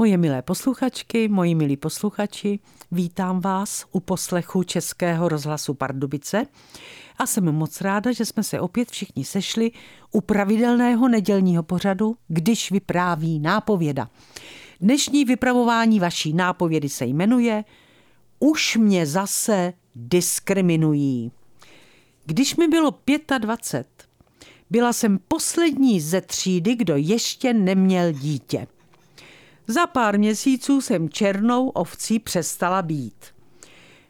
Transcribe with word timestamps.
Moje 0.00 0.16
milé 0.16 0.42
posluchačky, 0.42 1.28
moji 1.28 1.54
milí 1.54 1.76
posluchači, 1.76 2.58
vítám 2.92 3.40
vás 3.40 3.84
u 3.92 4.00
poslechu 4.00 4.62
Českého 4.62 5.28
rozhlasu 5.28 5.74
Pardubice 5.74 6.46
a 7.18 7.26
jsem 7.26 7.44
moc 7.44 7.80
ráda, 7.80 8.12
že 8.12 8.24
jsme 8.24 8.42
se 8.42 8.60
opět 8.60 8.90
všichni 8.90 9.24
sešli 9.24 9.70
u 10.12 10.20
pravidelného 10.20 11.08
nedělního 11.08 11.62
pořadu, 11.62 12.16
když 12.28 12.70
vypráví 12.70 13.38
nápověda. 13.38 14.10
Dnešní 14.80 15.24
vypravování 15.24 16.00
vaší 16.00 16.32
nápovědy 16.32 16.88
se 16.88 17.04
jmenuje 17.04 17.64
Už 18.38 18.76
mě 18.76 19.06
zase 19.06 19.72
diskriminují. 19.94 21.32
Když 22.26 22.56
mi 22.56 22.68
bylo 22.68 22.94
25, 23.38 24.08
byla 24.70 24.92
jsem 24.92 25.18
poslední 25.28 26.00
ze 26.00 26.20
třídy, 26.20 26.74
kdo 26.76 26.96
ještě 26.96 27.54
neměl 27.54 28.12
dítě. 28.12 28.66
Za 29.70 29.86
pár 29.86 30.18
měsíců 30.18 30.80
jsem 30.80 31.08
černou 31.08 31.68
ovcí 31.68 32.18
přestala 32.18 32.82
být. 32.82 33.14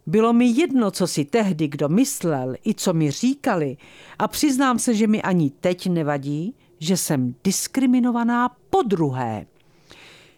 Bylo 0.06 0.32
mi 0.32 0.46
jedno, 0.46 0.90
co 0.90 1.06
si 1.06 1.24
tehdy 1.24 1.68
kdo 1.68 1.88
myslel 1.88 2.54
i 2.66 2.74
co 2.74 2.92
mi 2.94 3.10
říkali 3.10 3.76
a 4.18 4.28
přiznám 4.28 4.78
se, 4.78 4.94
že 4.94 5.06
mi 5.06 5.22
ani 5.22 5.50
teď 5.50 5.88
nevadí, 5.88 6.54
že 6.78 6.96
jsem 6.96 7.34
diskriminovaná 7.44 8.56
po 8.70 8.82
druhé. 8.82 9.46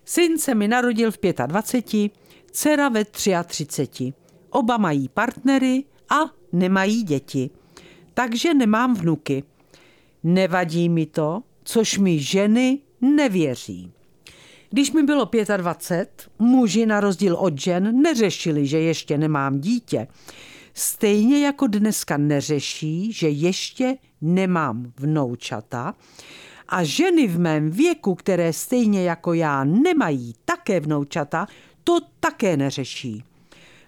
Syn 0.04 0.38
se 0.38 0.54
mi 0.54 0.68
narodil 0.68 1.12
v 1.12 1.18
25, 1.46 2.12
dcera 2.52 2.88
ve 2.88 3.04
33. 3.04 4.12
Oba 4.50 4.76
mají 4.76 5.08
partnery 5.08 5.84
a 6.08 6.16
nemají 6.52 7.02
děti. 7.02 7.50
Takže 8.14 8.54
nemám 8.54 8.94
vnuky. 8.94 9.44
Nevadí 10.22 10.88
mi 10.88 11.06
to, 11.06 11.42
což 11.64 11.98
mi 11.98 12.18
ženy 12.18 12.78
nevěří. 13.00 13.92
Když 14.72 14.92
mi 14.92 15.02
bylo 15.02 15.30
25, 15.56 16.30
muži 16.38 16.86
na 16.86 17.00
rozdíl 17.00 17.36
od 17.36 17.60
žen 17.60 18.02
neřešili, 18.02 18.66
že 18.66 18.80
ještě 18.80 19.18
nemám 19.18 19.60
dítě. 19.60 20.06
Stejně 20.74 21.44
jako 21.46 21.66
dneska 21.66 22.16
neřeší, 22.16 23.12
že 23.12 23.28
ještě 23.28 23.96
nemám 24.20 24.92
vnoučata 24.96 25.94
a 26.68 26.84
ženy 26.84 27.26
v 27.26 27.38
mém 27.38 27.70
věku, 27.70 28.14
které 28.14 28.52
stejně 28.52 29.02
jako 29.02 29.32
já 29.32 29.64
nemají 29.64 30.34
také 30.44 30.80
vnoučata, 30.80 31.46
to 31.84 31.98
také 32.20 32.56
neřeší. 32.56 33.24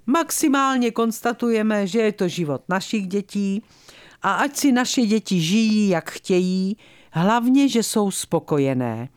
Maximálně 0.07 0.91
konstatujeme, 0.91 1.87
že 1.87 2.01
je 2.01 2.13
to 2.13 2.29
život 2.29 2.63
našich 2.69 3.07
dětí 3.07 3.63
a 4.23 4.33
ať 4.33 4.57
si 4.57 4.73
naše 4.73 5.03
děti 5.03 5.41
žijí, 5.41 5.89
jak 5.89 6.11
chtějí, 6.11 6.77
hlavně, 7.11 7.69
že 7.69 7.83
jsou 7.83 8.11
spokojené 8.11 9.09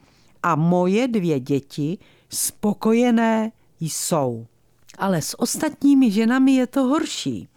a 0.45 0.55
moje 0.55 1.07
dvě 1.07 1.39
děti 1.39 1.97
spokojené 2.29 3.51
jsou. 3.79 4.45
Ale 4.97 5.21
s 5.21 5.39
ostatními 5.39 6.11
ženami 6.11 6.51
je 6.51 6.67
to 6.67 6.83
horší. 6.83 7.47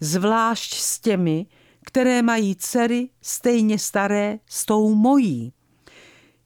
Zvlášť 0.00 0.74
s 0.74 1.00
těmi, 1.00 1.46
které 1.86 2.22
mají 2.22 2.56
dcery 2.56 3.08
stejně 3.22 3.78
staré 3.78 4.38
s 4.46 4.64
tou 4.64 4.94
mojí. 4.94 5.52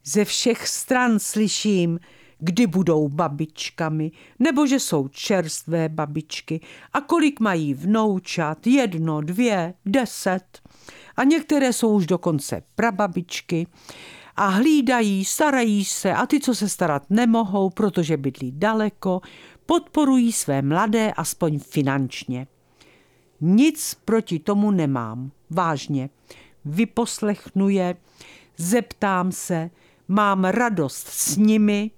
Ze 0.04 0.24
všech 0.24 0.68
stran 0.68 1.18
slyším, 1.18 2.00
kdy 2.38 2.66
budou 2.66 3.08
babičkami, 3.08 4.10
nebo 4.38 4.66
že 4.66 4.80
jsou 4.80 5.08
čerstvé 5.08 5.88
babičky 5.88 6.60
a 6.92 7.00
kolik 7.00 7.40
mají 7.40 7.74
vnoučat, 7.74 8.66
jedno, 8.66 9.20
dvě, 9.20 9.74
deset. 9.86 10.60
A 11.16 11.24
některé 11.24 11.72
jsou 11.72 11.94
už 11.94 12.06
dokonce 12.06 12.62
prababičky 12.74 13.66
a 14.38 14.46
hlídají, 14.46 15.24
starají 15.24 15.84
se 15.84 16.12
a 16.12 16.26
ty, 16.26 16.40
co 16.40 16.54
se 16.54 16.68
starat 16.68 17.02
nemohou, 17.10 17.70
protože 17.70 18.16
bydlí 18.16 18.52
daleko, 18.52 19.20
podporují 19.66 20.32
své 20.32 20.62
mladé 20.62 21.12
aspoň 21.12 21.58
finančně. 21.58 22.46
Nic 23.40 23.96
proti 24.04 24.38
tomu 24.38 24.70
nemám, 24.70 25.30
vážně. 25.50 26.10
Vyposlechnu 26.64 27.68
je, 27.68 27.96
zeptám 28.56 29.32
se, 29.32 29.70
mám 30.08 30.44
radost 30.44 31.08
s 31.08 31.36
nimi, 31.36 31.90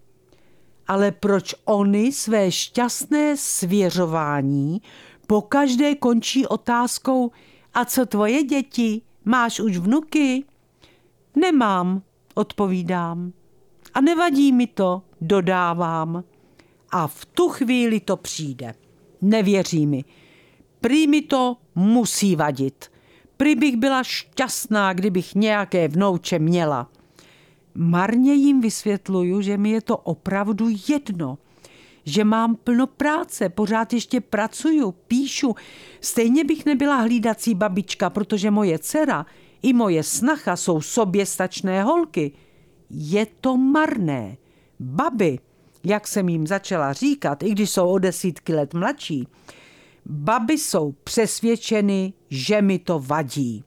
ale 0.87 1.11
proč 1.11 1.55
oni 1.65 2.13
své 2.13 2.53
šťastné 2.53 3.37
svěřování 3.37 4.83
po 5.27 5.43
každé 5.43 5.95
končí 5.95 6.47
otázkou 6.47 7.31
a 7.75 7.85
co 7.85 8.07
tvoje 8.07 8.43
děti, 8.43 9.03
máš 9.25 9.61
už 9.61 9.77
vnuky? 9.77 10.45
Nemám, 11.37 12.03
odpovídám. 12.35 13.33
A 13.95 14.01
nevadí 14.01 14.53
mi 14.53 14.67
to, 14.67 15.03
dodávám. 15.21 16.25
A 16.91 17.07
v 17.07 17.25
tu 17.25 17.49
chvíli 17.49 18.01
to 18.01 18.17
přijde. 18.17 18.75
Nevěří 19.23 19.87
mi. 19.87 20.05
Prý 20.81 21.07
mi 21.07 21.23
to 21.23 21.57
musí 21.75 22.37
vadit. 22.37 22.85
Prý 23.37 23.55
bych 23.55 23.77
byla 23.77 24.03
šťastná, 24.03 24.93
kdybych 24.93 25.35
nějaké 25.35 25.89
vnouče 25.89 26.39
měla. 26.39 26.91
Marně 27.75 28.35
jim 28.35 28.61
vysvětluju, 28.61 29.41
že 29.41 29.57
mi 29.57 29.71
je 29.71 29.81
to 29.81 29.97
opravdu 29.97 30.69
jedno, 30.89 31.39
že 32.05 32.25
mám 32.25 32.57
plno 32.57 32.87
práce, 32.87 33.49
pořád 33.49 33.93
ještě 33.93 34.21
pracuju, 34.21 34.93
píšu. 34.93 35.55
Stejně 36.01 36.45
bych 36.45 36.67
nebyla 36.67 36.97
hlídací 36.97 37.55
babička, 37.55 38.11
protože 38.11 38.51
moje 38.51 38.79
dcera 38.79 39.27
i 39.63 39.73
moje 39.73 40.03
snacha 40.03 40.57
jsou 40.57 40.81
soběstačné 40.81 41.83
holky. 41.83 42.33
Je 42.91 43.27
to 43.41 43.57
marné. 43.57 44.37
Baby, 44.81 45.39
jak 45.85 46.09
jsem 46.09 46.29
jim 46.29 46.47
začala 46.47 46.93
říkat, 46.93 47.43
i 47.43 47.51
když 47.51 47.71
jsou 47.71 47.89
o 47.89 47.99
desítky 47.99 48.55
let 48.55 48.75
mladší, 48.75 49.29
baby 50.07 50.59
jsou 50.59 50.93
přesvědčeny, 51.05 52.13
že 52.31 52.63
mi 52.63 52.79
to 52.79 52.99
vadí. 52.99 53.65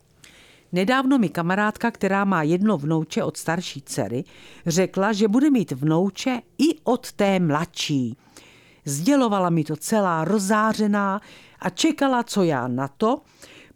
Nedávno 0.72 1.20
mi 1.20 1.30
kamarádka, 1.30 1.92
která 1.92 2.26
má 2.26 2.44
jedno 2.44 2.78
vnouče 2.78 3.24
od 3.24 3.38
starší 3.38 3.82
dcery, 3.82 4.24
řekla, 4.66 5.14
že 5.14 5.28
bude 5.28 5.50
mít 5.50 5.72
vnouče 5.72 6.42
i 6.58 6.80
od 6.84 7.12
té 7.12 7.40
mladší. 7.40 8.18
Sdělovala 8.86 9.50
mi 9.50 9.64
to 9.64 9.76
celá 9.76 10.26
rozářená 10.26 11.22
a 11.60 11.70
čekala, 11.70 12.24
co 12.24 12.44
já 12.44 12.68
na 12.68 12.88
to, 12.88 13.22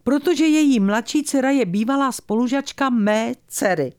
protože 0.07 0.45
její 0.45 0.79
mladší 0.79 1.23
dcera 1.23 1.49
je 1.49 1.65
bývalá 1.65 2.11
spolužačka 2.11 2.89
mé 2.89 3.33
dcery. 3.47 3.93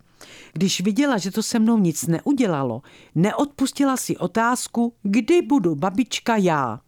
Když 0.52 0.80
viděla, 0.80 1.18
že 1.18 1.30
to 1.30 1.42
se 1.42 1.58
mnou 1.58 1.78
nic 1.78 2.06
neudělalo, 2.06 2.82
neodpustila 3.14 3.96
si 3.96 4.16
otázku, 4.16 4.94
kdy 5.02 5.42
budu 5.42 5.74
babička 5.74 6.36
já. 6.36 6.80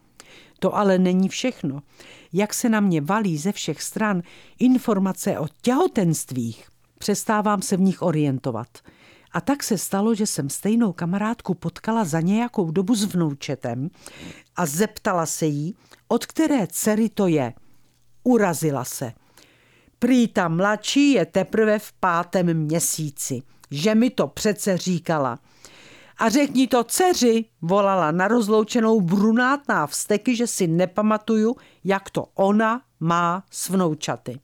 To 0.58 0.76
ale 0.76 0.98
není 0.98 1.28
všechno. 1.28 1.82
Jak 2.32 2.54
se 2.54 2.68
na 2.68 2.80
mě 2.80 3.00
valí 3.00 3.38
ze 3.38 3.52
všech 3.52 3.82
stran 3.82 4.22
informace 4.58 5.38
o 5.38 5.46
těhotenstvích, 5.62 6.68
přestávám 6.98 7.62
se 7.62 7.76
v 7.76 7.80
nich 7.80 8.02
orientovat. 8.02 8.68
A 9.32 9.40
tak 9.40 9.62
se 9.62 9.78
stalo, 9.78 10.14
že 10.14 10.26
jsem 10.26 10.50
stejnou 10.50 10.92
kamarádku 10.92 11.54
potkala 11.54 12.04
za 12.04 12.20
nějakou 12.20 12.70
dobu 12.70 12.94
s 12.94 13.04
vnoučetem 13.04 13.90
a 14.56 14.66
zeptala 14.66 15.26
se 15.26 15.46
jí, 15.46 15.74
od 16.08 16.26
které 16.26 16.66
dcery 16.66 17.08
to 17.08 17.26
je. 17.26 17.52
Urazila 18.22 18.84
se. 18.84 19.12
Prý 19.98 20.28
ta 20.28 20.48
mladší 20.48 21.12
je 21.12 21.26
teprve 21.26 21.78
v 21.78 21.92
pátém 21.92 22.54
měsíci, 22.54 23.42
že 23.70 23.94
mi 23.94 24.10
to 24.10 24.26
přece 24.26 24.76
říkala. 24.76 25.38
A 26.18 26.28
řekni 26.28 26.66
to 26.66 26.84
dceři, 26.84 27.44
volala 27.62 28.10
na 28.10 28.28
rozloučenou 28.28 29.00
brunátná 29.00 29.86
vsteky, 29.86 30.36
že 30.36 30.46
si 30.46 30.66
nepamatuju, 30.66 31.56
jak 31.84 32.10
to 32.10 32.26
ona 32.34 32.82
má 33.00 33.44
s 33.50 33.68
vnoučaty. 33.68 34.40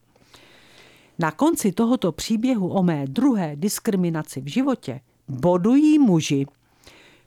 Na 1.18 1.30
konci 1.30 1.72
tohoto 1.72 2.12
příběhu 2.12 2.68
o 2.68 2.82
mé 2.82 3.06
druhé 3.06 3.56
diskriminaci 3.56 4.40
v 4.40 4.46
životě 4.46 5.00
bodují 5.28 5.98
muži. 5.98 6.46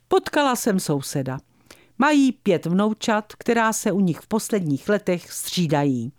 Potkala 0.08 0.56
jsem 0.56 0.80
souseda. 0.80 1.40
Mají 1.98 2.32
pět 2.32 2.66
vnoučat, 2.66 3.34
která 3.34 3.74
se 3.74 3.92
u 3.92 4.00
nich 4.00 4.20
v 4.20 4.28
posledních 4.28 4.90
letech 4.90 5.32
střídají. 5.32 6.12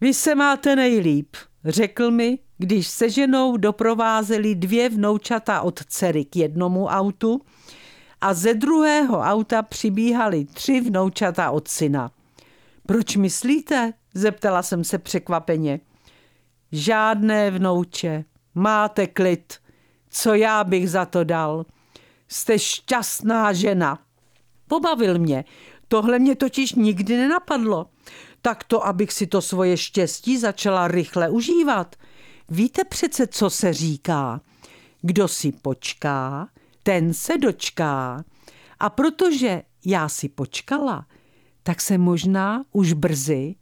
Vy 0.00 0.14
se 0.14 0.34
máte 0.34 0.76
nejlíp, 0.76 1.36
řekl 1.64 2.10
mi, 2.10 2.38
když 2.58 2.88
se 2.88 3.10
ženou 3.10 3.56
doprovázeli 3.56 4.54
dvě 4.54 4.88
vnoučata 4.88 5.60
od 5.60 5.84
dcery 5.84 6.24
k 6.24 6.36
jednomu 6.36 6.86
autu 6.86 7.40
a 8.20 8.34
ze 8.34 8.54
druhého 8.54 9.18
auta 9.18 9.62
přibíhali 9.62 10.44
tři 10.44 10.80
vnoučata 10.80 11.50
od 11.50 11.68
syna. 11.68 12.10
Proč 12.86 13.16
myslíte? 13.16 13.92
zeptala 14.14 14.62
jsem 14.62 14.84
se 14.84 14.98
překvapeně. 14.98 15.80
Žádné 16.72 17.50
vnouče, 17.50 18.24
máte 18.54 19.06
klid. 19.06 19.54
Co 20.10 20.34
já 20.34 20.64
bych 20.64 20.90
za 20.90 21.04
to 21.04 21.24
dal? 21.24 21.66
Jste 22.28 22.58
šťastná 22.58 23.52
žena. 23.52 23.98
Pobavil 24.68 25.18
mě. 25.18 25.44
Tohle 25.88 26.18
mě 26.18 26.36
totiž 26.36 26.72
nikdy 26.72 27.16
nenapadlo 27.16 27.86
tak 28.46 28.64
to, 28.64 28.86
abych 28.86 29.12
si 29.12 29.26
to 29.26 29.42
svoje 29.42 29.76
štěstí 29.76 30.38
začala 30.38 30.88
rychle 30.88 31.30
užívat. 31.30 31.96
Víte 32.48 32.84
přece, 32.84 33.26
co 33.26 33.50
se 33.50 33.72
říká. 33.72 34.40
Kdo 35.02 35.28
si 35.28 35.52
počká, 35.52 36.48
ten 36.82 37.14
se 37.14 37.38
dočká. 37.38 38.24
A 38.78 38.90
protože 38.90 39.62
já 39.84 40.08
si 40.08 40.28
počkala, 40.28 41.06
tak 41.62 41.80
se 41.80 41.98
možná 41.98 42.64
už 42.72 42.92
brzy 42.92 43.54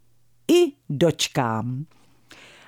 i 0.48 0.72
dočkám. 0.90 1.86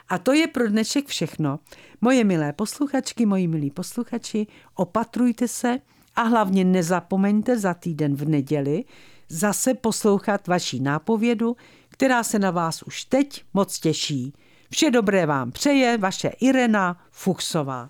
A 0.08 0.18
to 0.18 0.32
je 0.32 0.46
pro 0.46 0.68
dnešek 0.68 1.06
všechno. 1.06 1.58
Moje 2.00 2.24
milé 2.24 2.52
posluchačky, 2.52 3.26
moji 3.26 3.48
milí 3.48 3.70
posluchači, 3.70 4.46
opatrujte 4.74 5.48
se 5.48 5.78
a 6.14 6.22
hlavně 6.22 6.64
nezapomeňte 6.64 7.58
za 7.58 7.74
týden 7.74 8.16
v 8.16 8.28
neděli 8.28 8.84
zase 9.28 9.74
poslouchat 9.74 10.48
vaší 10.48 10.80
nápovědu, 10.80 11.56
která 11.88 12.22
se 12.22 12.38
na 12.38 12.50
vás 12.50 12.82
už 12.82 13.04
teď 13.04 13.44
moc 13.54 13.78
těší. 13.78 14.32
Vše 14.70 14.90
dobré 14.90 15.26
vám 15.26 15.52
přeje 15.52 15.98
vaše 15.98 16.28
Irena 16.28 17.00
Fuchsová. 17.10 17.84